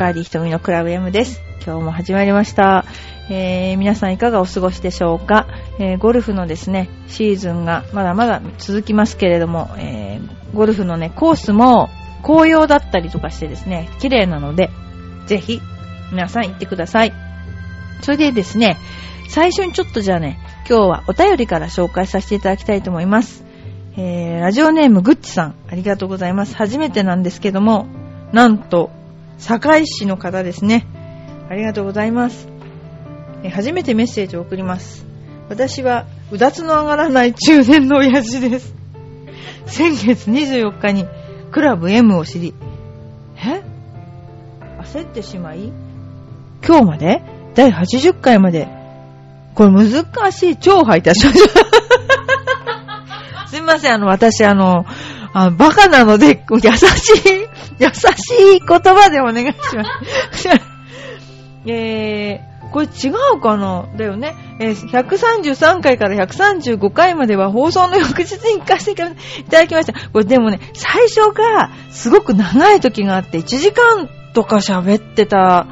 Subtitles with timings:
[0.00, 1.42] バーディー瞳のクラブ M です。
[1.62, 2.86] 今日も始まりました。
[3.28, 5.46] えー、皆さんいかがお過ごしでしょうか、
[5.78, 11.90] えー、ゴルフのですね、シーズンがまだまだ続きますけれども、えー、ゴルフのね、コースも
[12.22, 14.70] 紅葉だったりとかしてですね、綺麗なので、
[15.26, 15.60] ぜひ
[16.12, 17.12] 皆さん行ってください。
[18.00, 18.78] それでですね、
[19.28, 23.44] 最初にちょっとじゃあね、今日はお便りから紹介させていただきたいと思います。
[23.98, 26.56] えー、ラジオネームぐっちさん、ありがとうございます。
[26.56, 27.86] 初めてなんですけども、
[28.32, 28.98] なんと、
[29.40, 30.86] 堺市の方ですね。
[31.48, 32.48] ありがとうございます。
[33.52, 35.06] 初めてメッセージを送ります。
[35.48, 38.74] 私は、うだつの上がらない中年の親父です。
[39.66, 41.06] 先月24日に、
[41.50, 42.54] クラブ M を知り、
[43.36, 43.62] え？
[44.82, 45.72] 焦ってしまい、
[46.66, 47.22] 今日まで？
[47.54, 48.68] 第80回まで、
[49.54, 51.12] これ難しい、超吐 いた。
[51.14, 51.26] す
[53.54, 54.84] みません、あの、私、あの、
[55.32, 56.70] あバカなので、優しい、
[57.78, 60.48] 優しい言葉でお願いします。
[61.66, 63.86] えー、これ違うかな？
[63.96, 64.34] だよね。
[64.58, 69.92] えー133回から135回までは放送の翌日に行かせていただきました。
[70.10, 75.66] これでもね、最初がすごく長い時があって、1時間とか喋ってた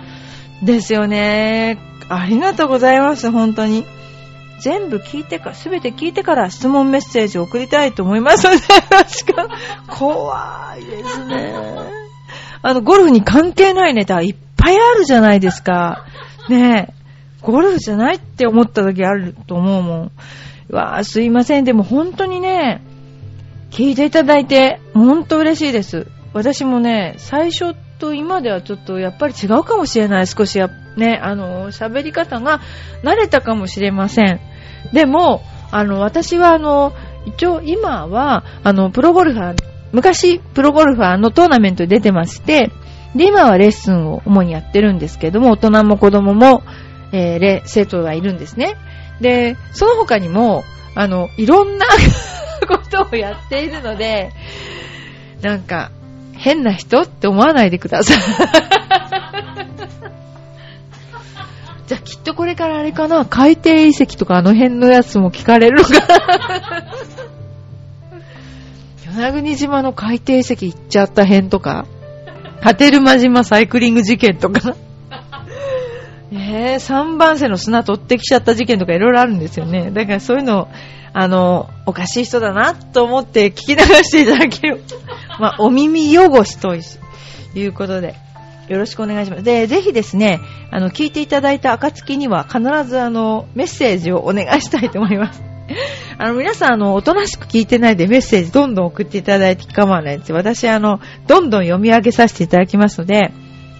[0.62, 1.78] ですよね。
[2.08, 3.84] ありがとうございます、本当に。
[4.60, 9.34] 全部聞いてか、すべて聞いてから質問メッセージを送りたいと思いますので、よろしく。
[9.86, 11.54] 怖いですね。
[12.62, 16.04] あの、ゴルフに関係ないネタいっぱいあるじゃないですか。
[16.48, 16.94] ねえ。
[17.42, 20.12] ゴルフじゃないって思った時あると思うもん。
[20.68, 21.64] うわぁ、すいません。
[21.64, 22.82] でも本当にね、
[23.70, 26.06] 聞いていただいて、本当嬉しいです。
[26.32, 30.26] 私もね、最初と今ではちょっとやっぱり違うかもしれない。
[30.26, 32.60] 少しや、ね、あの、喋り方が
[33.02, 34.40] 慣れたかもしれません。
[34.92, 36.92] でも、あの、私はあの、
[37.26, 42.70] 一応今は、あの、プロゴルファー、昔、プロゴルファーのトーナメントに出てまして、
[43.14, 46.62] で、今はレッスンを主にやってるんですけども、大人も子供も、
[47.12, 48.76] えー生徒がいるんですね。
[49.20, 50.62] で、その他にも、
[50.94, 51.86] あの、いろんな
[52.68, 54.32] ことをやっているので、
[55.42, 55.90] なんか、
[56.36, 58.16] 変な人って思わないでください。
[61.88, 66.88] じゃあきっとこれからあれかな、海底遺跡とかあの辺のやつも聞かれるのかな。
[69.06, 71.86] 与那国島の海底遺跡行っちゃった辺とか、
[72.60, 74.76] 波照間島サイクリング事件とか、
[76.30, 79.90] えー、3番線の砂取ってきちゃった事件とかいろいろあるんですよね。
[79.90, 80.68] だからそういうの、
[81.14, 84.82] あの、おかしい人だなと思って聞き流していただける。
[85.40, 86.76] まあ、お耳汚しと
[87.58, 88.14] いうことで、
[88.68, 89.42] よろしくお願いします。
[89.42, 90.40] で、ぜひですね、
[90.70, 95.42] あの、聞いていただいた暁には必ずあの、メッセージをお願いしたいと思います。
[96.18, 100.32] あの、皆さん、あの、おとなしく聞いてないでメッセージどんどん送っていただいて構わないです。
[100.32, 103.32] 私、あの、どんどん読み上げさせていただきますので、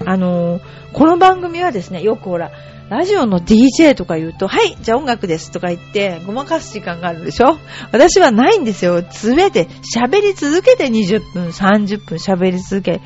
[0.04, 0.60] あの、
[0.92, 2.50] この番組はですね、よくほら、
[2.88, 7.58] ラジオの DJ とか言うと、はい、じゃあ音楽ですとか言って、ごまかす時間があるでしょ？
[7.92, 9.02] 私はないんですよ。
[9.10, 13.02] すべて、喋り続けて20分、30分喋り続け、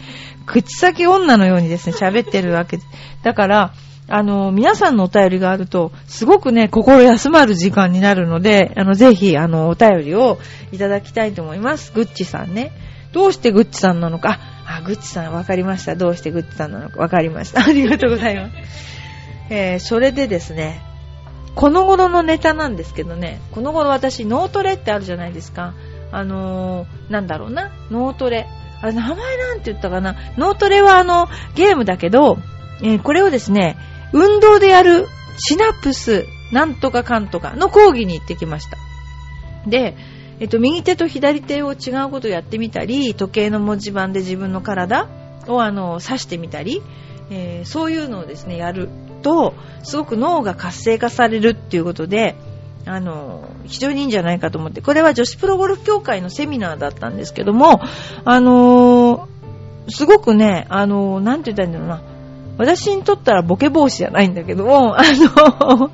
[0.47, 2.88] 口先女のようにですね、喋ってるわけです。
[3.22, 3.72] だから、
[4.08, 10.38] あの、皆さんのお便りがあると、すごくね、心休まる時間になるので、あの、ぜひ、あの、お便りを
[10.72, 11.92] いただきたいと思います。
[11.94, 12.72] グッチさんね。
[13.12, 14.38] どうしてグッチさんなのか？
[14.66, 15.97] あ、グッチさんわかりました。
[15.97, 16.98] どうしてグッチさんなのか？
[16.98, 17.62] わかりました。
[17.64, 18.52] ありがとうございます。
[19.50, 20.82] えー、それでですね、
[21.54, 25.75] この頃のネタなんですけどね、この頃私、脳トレってあるじゃないですか。
[26.10, 28.47] あのー、なんだろうな、脳トレ。
[28.82, 30.16] あれ、名前なんて言ったかな？
[30.37, 32.37] 脳トレはあの、ゲームだけど、
[32.82, 33.78] えーこれをですね、
[34.12, 35.06] 運動でやる
[35.38, 38.76] シナプス、なんとかかんとかの講義に行ってきました。
[39.66, 39.97] で、
[40.41, 45.09] えっと、右手と左手を違うことをやってみたり、時計の文字盤で自分の体
[45.47, 46.82] をあの、指してみたり、
[47.31, 48.88] えーそういうのをですね、やる
[49.22, 52.34] と、すごく脳が活性化されるっていうことで、
[52.84, 57.81] あの、非常にいいんじゃないかと思って、これは女子プロゴルフ協会のセミナーだったんですけども、
[58.25, 59.32] あのー
[59.88, 62.03] すごくね、あのーなんて言ったらいいんだろうな、
[62.59, 65.91] 私にとったらボケ防止じゃないんだけども、あの、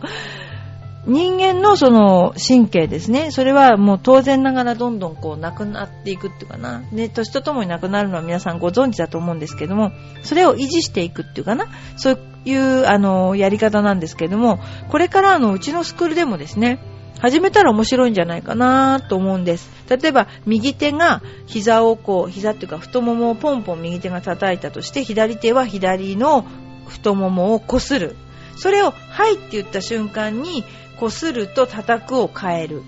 [1.08, 3.30] 人間のその神経ですね。
[3.30, 6.82] それはもう当然ながらどんどんこうなくなっていくっていうかな。
[6.92, 9.92] ね、年とともになくなるのは皆さんご存知だと思うんですけども、
[10.22, 11.64] それを維持していくっていうかな。
[11.96, 14.60] そういう、あの、やり方なんですけども、
[14.90, 16.78] これからの、うちのスクールでもですね、
[17.20, 19.68] 始めたら面白いんじゃないかなと思うんです。
[19.88, 26.46] 例えば、右手が膝をこう、膝っていうか太ももをポンポン右手が叩いたとして、左手は左の
[26.86, 28.16] 太ももをこする。
[28.56, 30.64] それを、はいって言った瞬間に、
[30.98, 32.82] こすると叩くを変える。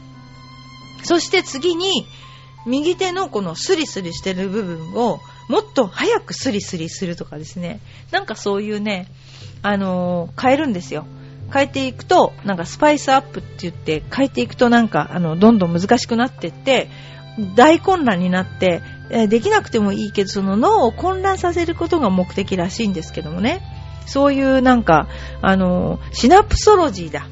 [1.02, 2.06] そして次に、
[2.66, 7.80] 右手のこのスリスリしてる部分を、もっと早くスリスリするとかですね。
[8.12, 9.08] なんかそういうね、
[9.62, 11.06] あのー変えるんですよ。
[11.52, 16.88] 変えていくと、なんかスパイスアップって言って、変えていくとなんか、あの、どんどん難しくなってって、
[17.56, 18.82] 大混乱になって、
[19.28, 23.62] できなくてもいいけど、その脳を混乱させることが目的らしいんですけどもね。
[24.06, 25.08] そういうなんか、
[25.42, 27.26] あのシナプソロジーだ。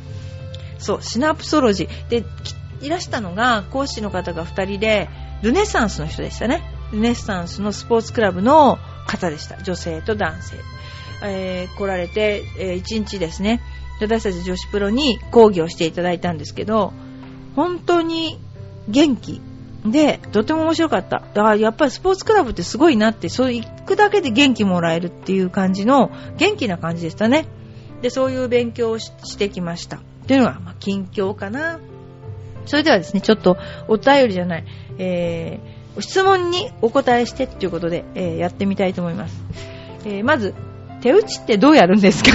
[0.79, 2.09] そう、シナプソロジー。
[2.09, 2.25] で、
[2.81, 5.09] いらしたのが、講師の方が2人で、
[5.43, 6.63] ルネサンスの人でしたね。
[6.93, 9.61] ルネサンスのスポーツクラブの方でした。
[9.63, 10.57] 女性と男性。
[11.23, 13.61] えー来られて、え1日ですね、
[14.01, 16.93] 私たち女子プロに講義をしていただいたんですけど、
[17.57, 18.39] 本当に
[18.89, 19.41] 元気
[19.85, 21.23] で、とても面白かった。
[21.35, 27.47] だからやっぱりスポーツクラブってすごいなって、そう行くだけで元気もらえるっていう感じの、元気な感じでしたね。
[28.03, 29.97] で、そういう勉強をしてきました。
[29.97, 31.79] っていうのが、まあ、近況かな。
[32.67, 33.57] それではですね、ちょっと
[33.89, 34.65] お便りじゃない、
[34.99, 39.43] えー、質問にお答えしてっていうことで、えーやってみたいと思います。
[40.05, 40.55] えーまず、
[41.01, 42.33] 手打ちってどうやるんですか？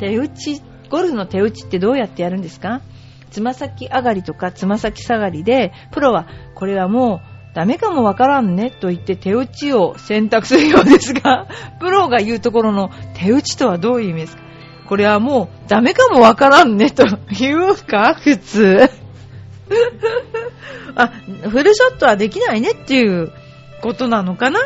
[0.00, 2.80] 手打ち、ゴルフの手打ちってどうやってやるんですか？
[3.30, 6.26] つま先上がりとかつま先下がりで、プロは
[6.56, 7.20] これはも
[7.52, 11.46] うダメかもわからんねと言って手打ちを選択するようですが、
[11.78, 14.42] プロが言うところの手打ちとはどういう意味ですか？
[14.88, 17.04] これはもうダメかもわからんねと
[17.38, 18.90] 言うか普通。
[20.96, 21.06] あ、
[21.48, 23.30] フルショットはできないねっていう
[23.82, 24.58] ことなのかな？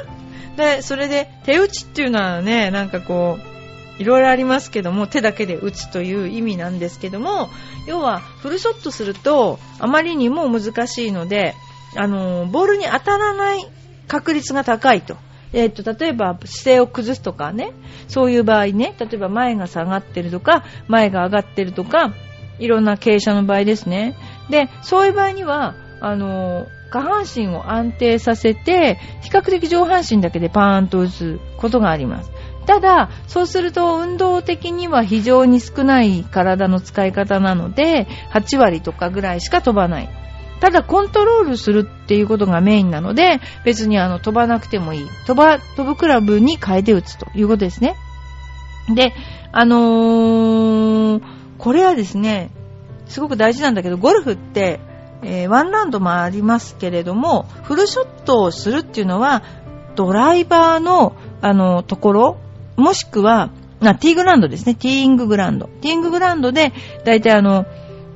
[0.57, 3.54] で、それで手打ちっていうのはね、なんかこう、
[3.99, 7.49] いろいろありますけども、手だけで打つという意味なんですけども、
[7.87, 11.55] 要はフルショットするとあまりにも難しいので、
[11.96, 13.67] あの、ボールに当たらない
[14.08, 15.17] 確率が高いと。
[15.52, 17.73] えっ、と、例えば姿勢を崩すとかね、
[18.08, 22.12] そういう場合ね、例えば前が下がってるとか、前が上がってるとか、
[22.58, 24.17] いろんな傾斜の場合ですね。
[24.50, 32.31] で、そういう場合には、あの、下半身を安定させて、比較的上半身だけでパーンと打つことがあります。
[32.66, 40.08] ただ、そうすると運動的には非常に少ない体の使い方なので、8割とかぐらいしか飛ばない。
[40.61, 45.06] ただ、コントロールするっていうことがメインなので、別にあの飛ばなくてもいい。
[45.26, 47.96] 飛ば、飛ぶクラブに変えて打つということですね。
[48.94, 49.12] で、
[49.52, 51.22] あのー
[51.58, 52.50] これはですね、
[53.06, 54.81] すごく大事なんだけど、ゴルフって、
[55.22, 59.43] えーワンラウンドもありますけれども、フルショットをするっていうのは、
[59.94, 62.37] ドライバーの、あの、ところ、
[62.76, 63.50] もしくは、
[63.81, 64.75] あティーグランドですね。
[64.75, 65.67] ティーインググランド。
[65.67, 66.73] ティーインググランドで、
[67.05, 67.67] だいたいあの、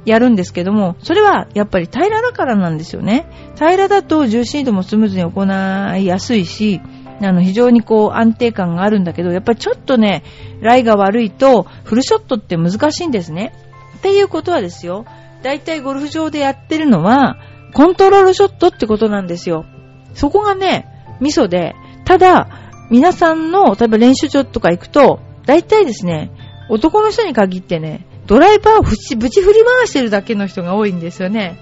[0.05, 3.27] やるんですけども、それはやっぱり平らだからなんですよね。
[3.57, 6.81] 平らだと重心移動もスムーズに行いやすいし、
[7.21, 10.23] あの、非常にこう安定感があるんだけど、やっぱりちょっとね、
[10.61, 13.53] ライが悪いと、フルショットって難しいんですね。
[13.99, 15.05] っていうことはですよ、
[15.43, 17.37] だいたいゴルフ場でやってるのは、
[17.75, 19.67] コントロールショットってことなんですよ。
[20.15, 20.87] そこがね、
[21.21, 21.75] ミソで、
[22.05, 22.49] ただ、
[22.91, 26.31] 皆さんの、例えば練習場とか行くと、だいたいですね、
[26.69, 31.59] 男の人に限ってね、ドライバーをぶち振り回してるだけの人が多いんですよね。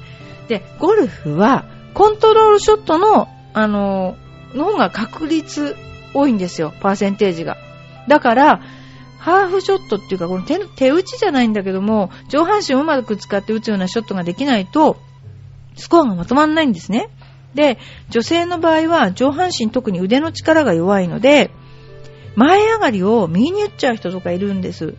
[0.48, 4.16] で、ゴルフは、コントロールショットの、あの、
[4.54, 5.76] の方が確率
[6.14, 7.56] 多いんですよ、パーセンテージが。
[8.08, 8.60] だから、
[9.18, 14.98] ハーフショットっていうか、この手手打ちじゃないんだけども、上半身をうまく使って打つようなショットができないと、
[15.74, 17.08] スコアがまとまらないんですね。
[17.56, 21.50] で、女性の場合は上半身特に腕の力が弱いので、
[22.36, 24.94] 前上がりを右に打っちゃう人とかいるんです。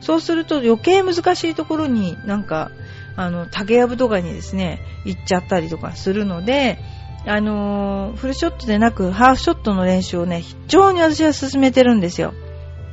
[0.00, 2.70] そうすると余計難しいところになんか、
[3.16, 6.78] あの、竹やぶとかにですね、行っちゃったりとかするので、
[7.26, 12.34] あのーフルショットでなくハーフショットの練習をね、非常に私は進めてるんですよ。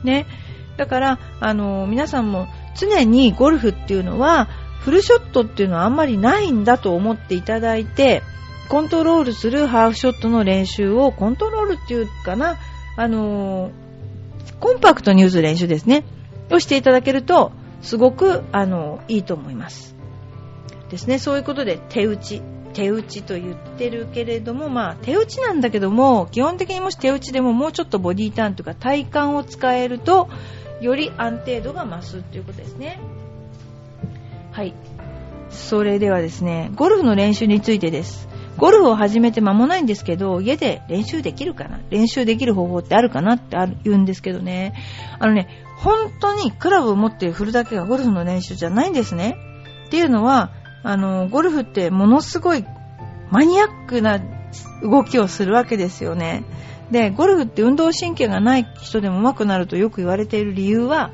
[0.04, 0.26] ね。
[0.78, 4.48] だから、あのー皆さんも常にゴルフっていうのは、
[4.82, 8.22] フルショットっていうのはあんまりないんだと思っていただいて、
[8.68, 12.58] コントロールするハーフショットの練習を、コントロールっていうかな、
[12.96, 13.88] あのー
[14.60, 16.04] コンパクトに打つ練習ですね。
[16.50, 19.96] をしていただけると、すごく、あのいいと思います。
[20.90, 21.20] ですね。
[21.20, 22.42] そういうことで、手打ち。
[22.74, 30.30] 手打ちと言ってるけれども、まあ、手打ちなんだけども、基本的にもし手打ちでももうちょっとボディターンというか体幹を使えると、
[30.80, 33.00] より安定度が増すということですね。
[34.52, 34.74] はい。
[35.50, 38.28] それではですね、ゴルフの練習についてです。
[38.58, 41.80] ゴルフを始めて間もないんですけど、家で練習できるかな？
[41.90, 44.74] 練習できる方法ってあるかなってある言うんですけどね。
[45.20, 45.48] あのね、
[45.78, 49.38] 本当にクラブを持って振るだけがゴルフの練習じゃないんですね。
[49.88, 50.52] っていうのは、
[50.84, 52.66] あの、ゴルフってものすごい
[53.30, 54.20] マニアックな
[54.82, 56.44] 動きをするわけですよね。
[56.90, 61.12] で、ゴルフって運動神経がない人でも上手くなるとよく言われている理由は、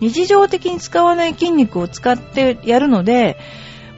[0.00, 3.36] 日常的に使わない筋肉を使ってやるので、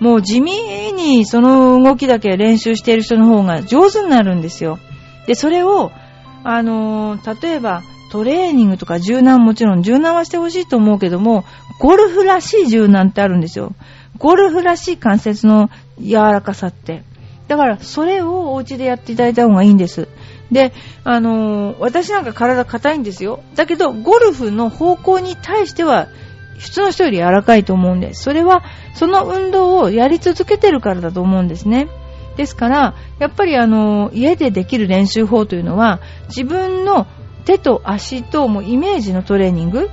[0.00, 0.52] もう地味
[0.92, 4.78] にその動きだけ練習している人の方が上手になるんですよ。
[5.26, 5.90] で、それを、
[6.44, 11.44] あのー、例えば、トレーニングとか柔軟もちろん柔軟はしてほしいと思うけども、
[11.78, 13.74] ゴルフらしい柔軟ってあるんですよ。
[14.18, 17.02] ゴルフらしい関節の柔らかさって。
[17.48, 20.08] だから、それをお家でやっていただいた方がいいんです。
[20.50, 20.72] で、
[21.04, 23.40] あのー、私なんか体硬いんですよ。
[23.54, 26.08] だけど、ゴルフの方向に対しては、
[26.58, 28.22] 普通の人より柔らかいと思うんです。
[28.22, 28.62] それは、
[28.94, 31.88] その運動をやり続けてるからだと思うんですね。
[32.36, 37.06] ですから、やっぱりあの、家でできる練習法というのは、自分の
[37.44, 39.88] 手と足ともうイメージのトレーニング、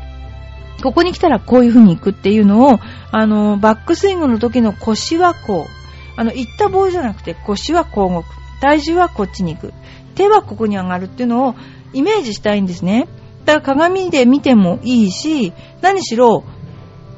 [0.83, 2.79] ここに来たらこういう風に行くっていうのを、
[3.11, 8.25] あの、バックスイングの時の腰はこう、あの、行ったボールじゃなくて腰はこう動く。
[8.61, 9.73] 体重はこっちに行く。
[10.15, 11.55] 手はここに上がるっていうのを
[11.93, 13.07] イメージしたいんですね。
[13.45, 16.43] だから鏡で見てもいいし、何しろ、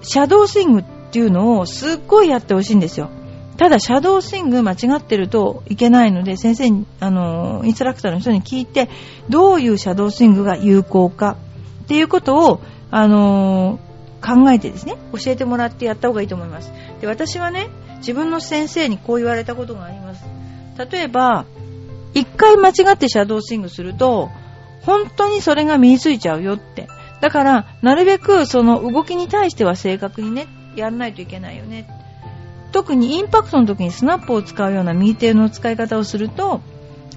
[0.08, 3.10] シャドースイングっていうのをすっごいやってほしいんですよ。
[3.58, 8.88] ただ、シャドースイング間違ってるといけないので、先生に、あの、インストラクターの人に聞いて、
[9.30, 11.36] どういうシャドースイングが有効か
[11.84, 13.80] っていうことを、あの、
[14.22, 16.72] 考えてですね、教えてもらってやった方がいいと思います。
[17.02, 20.24] で、私はね、自分の先生にこう言われたことがあります。
[20.90, 21.46] 例えば、
[22.14, 24.30] 一回間違ってシャドースイングすると、
[24.82, 26.88] 本当にそれが身についちゃうよって。
[27.22, 31.88] だから、なるべくその動きに対しては正確にね、やらないといけないよね。
[32.72, 36.62] 特にインパクトの時にスナップを使うような右手の使い方をすると、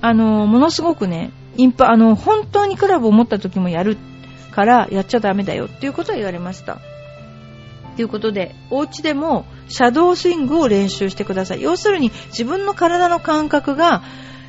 [0.00, 3.98] あの、ものすごくね、インパ、あの、本当にクラブを持った時もやる
[4.50, 6.78] からやっちゃダメだよっていうことを言われました。
[7.96, 11.62] ということで、お家でもシャドースイングを練習してください。
[11.62, 14.02] 要するに自分の体の感覚が、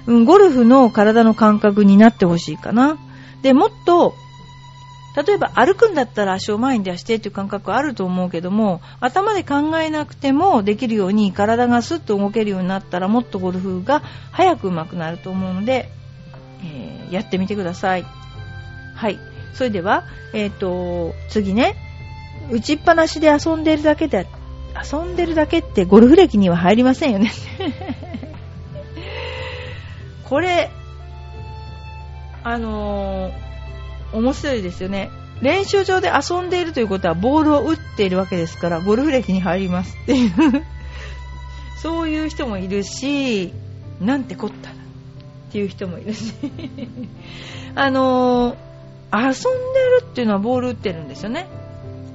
[0.05, 2.97] うん、ゴルフの体の感覚になってほしいかな。
[3.41, 4.15] で、もっと
[5.15, 14.01] 例えば歩くんだったら足を前に出してっていう感覚はあると思うけども頭で考えなくてもできるように体がスッと動けるようになったらもっとゴルフが
[14.31, 15.89] 早く上手くなると思うので、
[16.63, 18.05] えー、やってみてください。
[18.95, 19.19] はい。
[19.53, 21.75] それでは、えっ、ー、と次ね。
[22.49, 24.27] 打ちっぱなしで遊んでるだけで
[24.91, 27.31] 遊んでるだけってゴルフ歴には入りませんよね。
[30.27, 30.71] これ
[32.43, 33.50] あのー
[34.13, 35.09] 面白いですよね。
[35.41, 40.31] 練習場で遊んでいるということはボールを打っているわけですから、ゴルフ歴に入りますっていう
[41.81, 43.51] そういう人もいるし、
[43.99, 44.77] なんてこったらっ
[45.51, 46.33] ていう人もいるし
[47.75, 51.47] あのー、遊んでるっていうのはボール打ってるんですよね。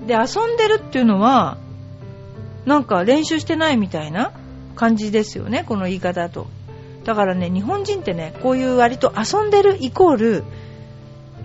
[0.07, 1.59] で、遊んでるっていうのは、
[2.65, 4.33] なんか練習してないみたいな
[4.75, 6.47] 感じですよね、この言い方だと。
[7.05, 10.45] だからね、日本人ってね、こういう割と遊んでるイコール、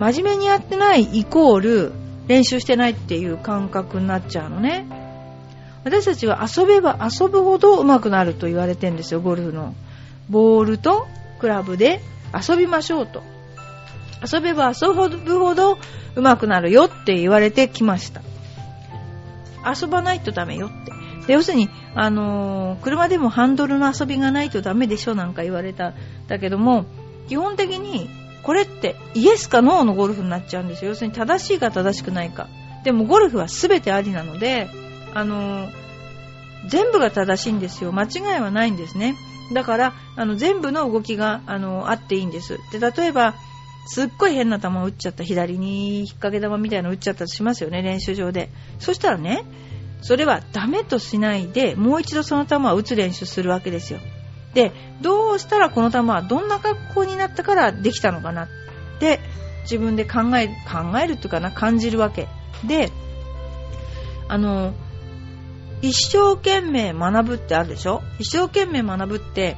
[0.02, 1.92] 真面目にやってないイコール
[2.26, 4.84] 練習してないっていう感覚になっちゃうのね。
[5.84, 9.76] 私たちは遊べば遊ぶほど上手くなると言われてんですよ、ゴルフの。
[10.28, 11.06] ボールと
[11.38, 12.00] クラブで
[12.34, 13.22] 遊びましょうと。
[14.28, 15.78] 遊べば遊ぶほど
[16.16, 18.22] 上手くなるよって言われてきました。
[19.64, 20.92] 遊ばないとダメよって。
[21.28, 25.92] で要するに、あのー、車でもハンドルの遊びがないとダメでしょなんか言われた。
[26.26, 26.86] だけども、
[27.28, 28.10] 基本的に
[28.42, 30.90] これってイエスかノーのゴルフになっちゃうんですよ。
[30.90, 32.48] 要するに正しいか正しくないか。
[32.84, 34.68] でもゴルフは全てありなので、
[35.14, 35.70] あのー、
[36.66, 37.92] 全部が正しいんですよ。
[37.92, 39.16] 間違いはないんですね。
[39.52, 42.58] だから、あの、全部の動きが、あのー、あっていいんです。
[42.72, 43.34] で、例えば、
[43.86, 48.50] すっごい変な球を打っちゃった、左に引っ掛け玉みたいなの打っちゃったとしますよね、練習場で。
[48.78, 49.44] そしたらね、
[50.02, 54.00] それはダメとしないで、もう一度その球を打つ練習するわけですよ。
[54.54, 58.48] で、どうしたらこの球はどんな格好になったからできたのかなっ
[58.98, 59.20] て
[59.62, 62.28] 自分で考え、考えるっていうかな、感じるわけ。
[62.64, 62.90] で、
[64.28, 64.74] あの、
[65.80, 68.02] 一生懸命学ぶってあるでしょ？
[68.18, 69.56] 一生懸命学ぶって、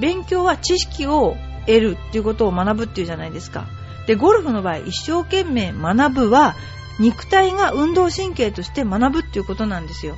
[0.00, 3.66] 勉強は知識を得るっていうことを学ぶっていうじゃないですか。
[4.06, 6.54] で、ゴルフの場合、一生懸命学ぶは、
[7.00, 10.16] 肉体が運動神経として学ぶっていうことなんですよ。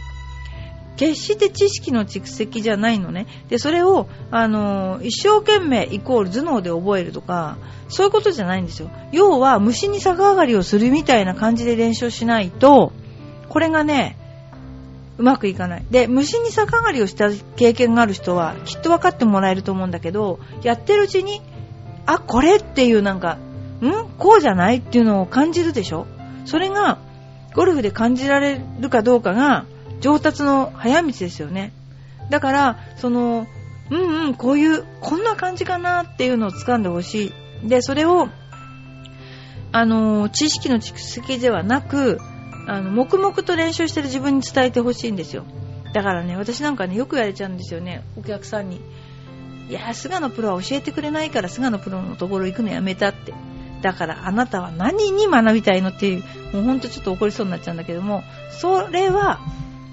[1.00, 3.26] 決して知識の蓄積じゃないのね。
[3.48, 7.56] で、それを、あの、一生懸命イコール頭脳で覚えるとか、
[7.88, 8.90] そういうことじゃないんですよ。
[9.10, 12.92] 要は、虫に逆上がりをするみたいな感じで練習しないと、
[13.48, 14.18] これがね、
[15.16, 15.84] うまくいかない。
[15.90, 21.40] で、虫に逆上がりをした経験がある人は、きっと分かってもらえると思うんだけど、やってるうちに、
[22.04, 23.38] あ、これっていうなんか、
[23.80, 23.90] ん？
[24.18, 26.06] こうじゃないっていうのを感じるでしょ？
[26.44, 26.98] それが、
[27.54, 29.64] ゴルフで感じられるかどうかが、
[30.00, 31.72] 上達の早道ですよね。
[32.30, 33.46] だから、その、
[33.90, 37.32] うんうん、こういう、こんな感じかなっていうのを掴んでほし
[37.64, 37.68] い。
[37.68, 38.28] で、それを、
[39.72, 42.20] あの、知識の蓄積ではなく、
[42.66, 45.44] あの、黙々と練習してる自分に伝えてほしいんですよ。
[45.92, 48.80] だからね、私なんかね、よく言われちゃうんですよね、お客さんに。
[49.68, 53.34] いや、菅野プロは教えてくれないから菅野プロのところ行くのやめたって。
[53.82, 56.22] だからあなたは何に学びたいのっていう、
[56.54, 59.40] もうほんとちょっと怒りそうになっちゃうんだけども、それは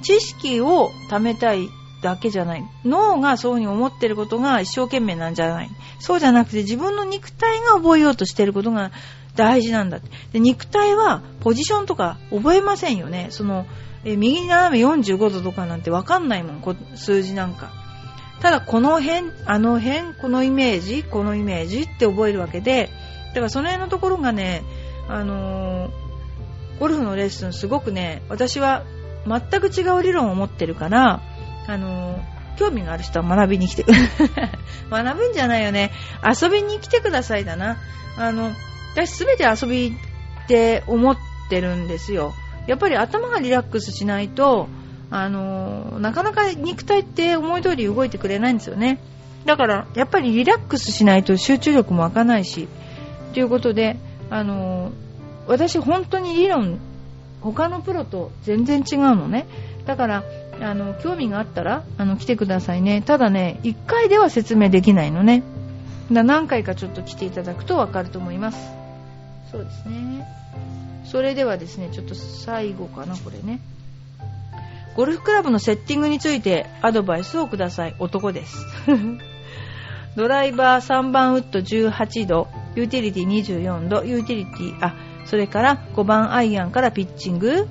[0.01, 1.69] 知識を貯めたい
[2.01, 2.63] だけじゃない。
[2.85, 5.69] 脳がそうに思ってることが一生懸命なんじゃない。
[5.99, 8.91] そうじゃなくて自分の肉体が覚えようとしてることが
[9.35, 9.99] 大事なんだ。
[10.31, 13.27] で、肉体はポジションとか覚えませんよね。
[13.31, 13.65] その、
[14.03, 17.71] え右に斜め45度とかなんてわかんないもん、数字なんか。
[18.41, 22.89] ただ、この辺、あの辺、このイメージ、このイメージって覚えるわけで、
[23.29, 24.63] だからその辺のところがね、
[25.09, 28.83] あのー、ゴルフのレッスンすごくね、私は
[29.27, 31.21] 全く違う理論を持ってるから、
[31.67, 32.19] あの、
[32.57, 33.85] 興味がある人は学びに来て
[34.89, 35.91] 学ぶんじゃないよね。
[36.23, 37.77] 遊びに来てくださいだな。
[38.17, 38.51] あの、
[38.93, 41.17] 私すべて遊びって思っ
[41.49, 42.33] てるんですよ。
[42.65, 44.67] やっぱり頭がリラックスしないと、
[45.09, 48.99] あのなかなか肉体って思い通り動いてくれないんですよね。
[49.45, 52.67] だから、やっぱりリラックスしないと集中力も湧かないし、
[53.33, 53.97] ということで、
[54.29, 54.91] あの
[55.47, 56.79] 私本当に理論、
[57.41, 59.47] 他のプロと全然違うのね。
[59.85, 60.23] だから、
[60.59, 63.01] あの、興味があったら、あの、来てくださいね。
[63.01, 65.43] ただね、1回では説明できないのね。
[66.11, 68.57] だ何回かちょっと来ていただくとわかると思います。
[69.51, 70.25] そうですね。
[71.05, 73.59] それではですね、ちょっと最後かな、これね。
[74.95, 77.95] ゴルフクラブのセッティングについてアドバイスをください。
[77.99, 78.65] 男です。
[80.17, 84.93] ドライバー3番ウッド18度、ユーティリティ24度、ユーティリティ、あ、
[85.25, 87.67] それから5番アイアンからピッチング、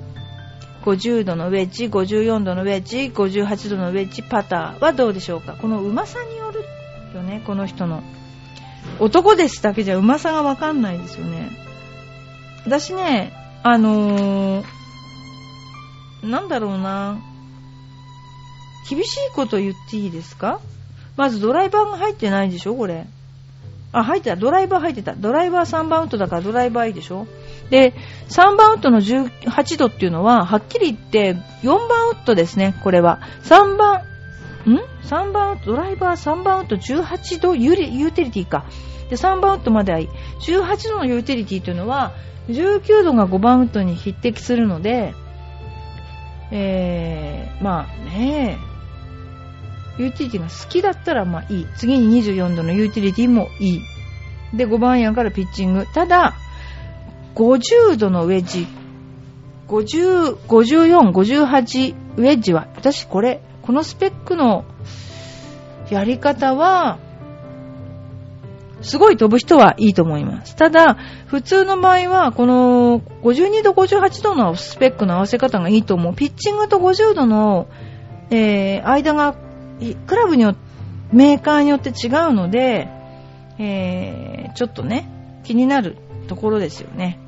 [0.83, 5.53] 50度のウェッジ、54度のウェッジ、58度のウェッジ、パターはどうでしょうか？
[5.53, 6.61] このうまさによる
[7.15, 8.03] よね、この人の。
[8.99, 11.51] 男ですだけじゃうまさがわかんないですよね。
[12.65, 13.31] 私ね、
[13.63, 14.65] あのー
[16.23, 17.17] なんだろうな。
[18.89, 20.59] 厳しいこと言っていいですか？
[21.15, 23.05] まずドライバーが入ってないでしょこれ。
[23.99, 24.35] あ、入ってた。
[24.35, 25.13] ドライバー入ってた。
[25.13, 27.27] ドライバー3番ウッドだからドライバーいいでしょ？
[27.69, 27.93] で、
[28.29, 33.19] 3番ウッドの18度っていうのは、はっきり言って4番ウッドですね、これは。
[33.43, 34.01] 3番、
[34.65, 38.65] ん ?3 番ウッド、ドライバー3番ウッド18度ユーティリティか。
[39.09, 40.09] で、3番ウッドまではいい。
[40.41, 42.11] 18度のユーティリティというのは、
[42.49, 45.13] 19度が5番ウッドに匹敵するので、
[46.51, 48.57] えー、まあね、
[49.97, 51.67] ユーティリティが好きだったらまあいい。
[51.75, 53.81] 次に24度のユーティリティもいい。
[54.53, 55.85] で、5番アイアンからピッチング。
[55.93, 56.35] ただ、
[57.35, 58.67] 50度のウェッジ、
[59.67, 64.65] 50、54、58ウェッジは、私これ、このスペックの
[65.89, 66.99] やり方は、
[68.81, 70.55] すごい飛ぶ人はいいと思います。
[70.55, 76.15] ただ、普通の場合は、この52度、58度のスペックの合わせ方がいいと思う。
[76.15, 77.67] ピッチングと50度の、
[78.29, 79.35] えー、間が、
[80.07, 80.55] クラブによ、
[81.11, 82.89] メーカーによって違うので、
[83.59, 85.09] えー、ちょっとね、
[85.43, 87.19] 気になるところですよね。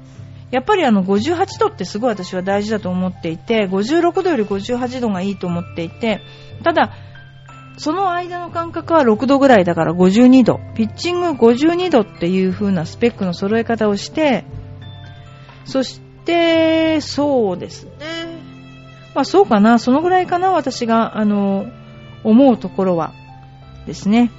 [0.51, 6.21] やっぱりあの58度ってすごい私は大事だと思っていて、56度より58度がいいと思っていて、
[6.63, 6.91] ただ、
[7.77, 10.59] その間の間隔は6度ぐらいだから52度。
[10.75, 14.43] ピッチング52度っていう風なスペックの揃え方をして、
[15.65, 17.91] そして、そうですね。
[19.15, 19.79] まあそうかな。
[19.79, 20.51] そのぐらいかな。
[20.51, 21.67] 私が、あの、
[22.23, 23.13] 思うところは。
[23.85, 24.31] ですね。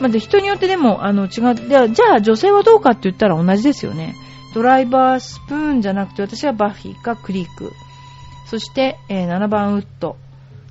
[0.00, 1.30] まあ、で、人によってでも、あの、違う。
[1.30, 4.14] じゃあ、女性はどうかって言ったら同じですよね。
[4.54, 7.72] ドライバースプーンじゃなくて、私はバッフィーかクリーク。
[8.46, 10.16] そして、えー、7番ウッド。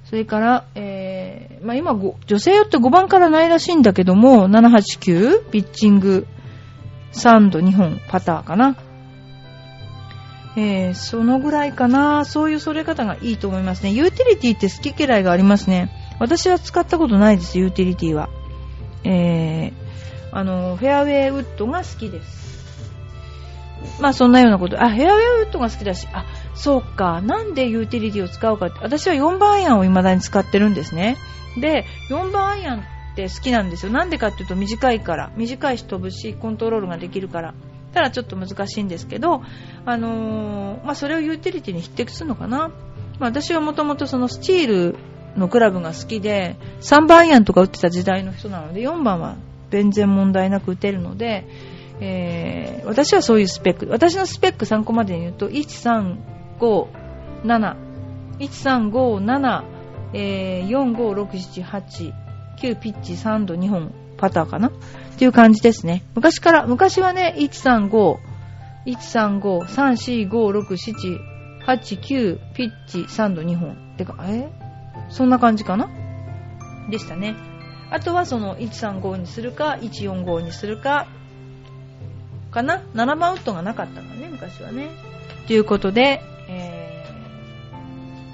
[0.05, 6.27] それから、えー、まあ、今、女性よって5番からないらしいんだけども、789、ピッチング、
[7.13, 8.75] 3度2本パターかな。
[10.57, 12.25] えー、そのぐらいかな。
[12.25, 13.91] そういうそれ方がいいと思いますね。
[13.91, 15.89] ユーティリティって好き嫌いがありますね。
[16.19, 18.29] 私は使ったことないです、ユーティリティは。
[19.03, 19.73] えー、
[20.31, 22.41] あの、フェアウェイウッドが好きです。
[23.99, 24.81] まあそんなようなこと。
[24.81, 27.21] あ、フェアウェイウッドが好きだし、あ、そうか。
[27.21, 31.17] なんでユーティリティを使うかって、私は4番アイアンを未だに使ってるんですね。
[31.59, 32.83] で、4番アイアンっ
[33.15, 33.91] て好きなんですよ。
[33.91, 35.31] なんでかっていうと短いから。
[35.35, 37.53] 短いし飛ぶし、コントロールができるから。
[37.93, 39.41] ただちょっと難しいんですけど、
[39.85, 42.69] あのー、まあ、それをユーティリティに匹敵するのかな。
[43.19, 44.95] まあ、私はもともとそのスチール
[45.37, 49.37] のクラブが好きで、3番アイアンとか打ってた時代の人なので、4番は
[49.69, 51.45] 全然問題なく打てるので、
[51.99, 53.87] えー、私はそういうスペック。
[53.89, 56.17] 私のスペック参考までに言うと、1、3、
[56.59, 56.87] 5、
[57.43, 57.75] 7、
[58.39, 59.63] 1357、
[60.13, 62.13] えー、4、5、6、7、8、
[62.59, 64.71] 9ピッチ3度2本パターかな
[65.13, 66.03] っていう感じですね。
[66.15, 68.17] 昔から、昔はね、135、
[68.85, 71.19] 135、3、4、5、6、7、
[71.67, 73.77] 8、9ピッチ3度2本。
[73.97, 74.49] てか、え？
[75.09, 75.89] そんな感じかな？
[76.89, 77.35] でしたね。
[77.91, 81.07] あとはその135にするか、145にするか、
[82.49, 84.89] かな ?7 番ウッドがなかったからね、昔はね。
[85.47, 87.05] ということで、え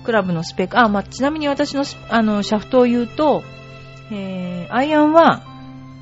[0.02, 3.44] ー、クラブのスペック、あ、まあ、ちなみに私の、あの、シャフトを言うと、
[4.12, 5.44] えー、アイアンは、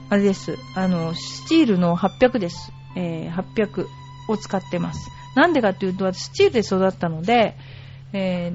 [0.10, 0.58] あれです。
[0.76, 2.72] あの、スチールの800です。
[2.96, 3.88] えー、800
[4.30, 5.10] を使ってます。
[5.36, 7.56] なんでかっていうと、私スチールで育ったので、
[8.14, 8.54] え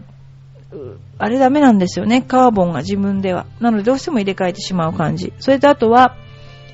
[0.72, 2.22] ー、あれダメなんですよね。
[2.22, 3.46] カーボンが自分では。
[3.60, 5.32] なのでどうしても入れ替えてしまう感じ。
[5.38, 6.16] それとあとは、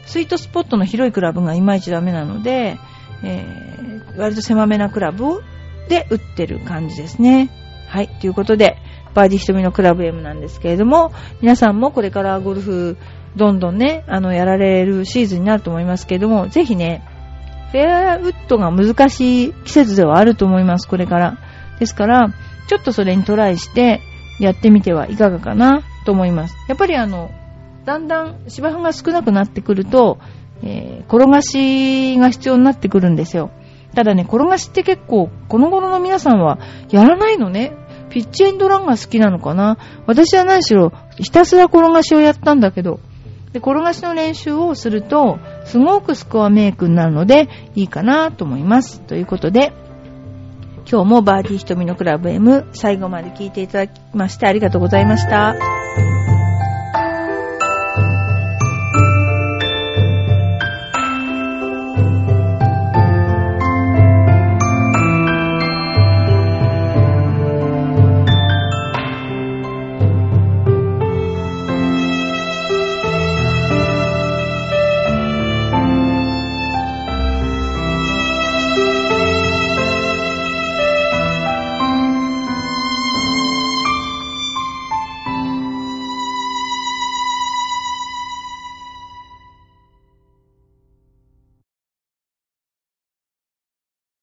[0.04, 2.78] スイートスポットの広いクラブがいまいちダメなので、
[3.24, 5.42] えー、割と狭めなクラブ
[5.88, 7.50] で打ってる感じですね。
[7.88, 8.08] はい。
[8.08, 8.76] ということで、
[9.14, 12.96] バーディー瞳のクラブ M なんですけれども、皆さんもこれからゴルフ、
[13.36, 17.02] どんどんね、あの、やられるシーズンになると思いますけれども、ぜひね、
[17.70, 21.38] フェアウッドが難しい季節ではあると思います、これから。
[21.78, 22.32] ですから、
[22.68, 24.00] ちょっとそれにトライして
[24.40, 26.56] やってみてはいかがかなと思います。
[26.68, 27.30] やっぱりあの、
[27.84, 30.18] だんだん芝生が少なくなってくると、
[30.62, 33.50] えー、転がしが必要になってくるんですよ。
[33.94, 36.58] ただね、転がしって結構、この頃の皆さんは
[36.90, 37.72] やらないのね。
[38.08, 43.00] ピッチエンドランが好きなのかな私は何しろ、ひたすら転がしをやったんだけど、
[43.52, 49.00] で、転がしの練習をすると、すごくスコアメイクになるので、いいかなと思います。
[49.00, 49.72] ということで、
[50.88, 55.54] 今日もバーディー瞳のクラブ M、最後まで聞いていただきましてありがとうございました。